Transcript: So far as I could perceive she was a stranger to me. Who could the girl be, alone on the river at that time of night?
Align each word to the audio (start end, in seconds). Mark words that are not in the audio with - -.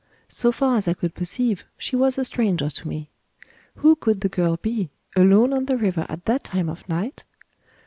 So 0.29 0.51
far 0.51 0.77
as 0.77 0.87
I 0.87 0.95
could 0.95 1.13
perceive 1.13 1.63
she 1.77 1.95
was 1.95 2.17
a 2.17 2.25
stranger 2.25 2.71
to 2.71 2.87
me. 2.87 3.09
Who 3.75 3.95
could 3.95 4.21
the 4.21 4.29
girl 4.29 4.57
be, 4.57 4.89
alone 5.15 5.53
on 5.53 5.65
the 5.65 5.77
river 5.77 6.07
at 6.09 6.25
that 6.25 6.43
time 6.43 6.69
of 6.69 6.89
night? 6.89 7.23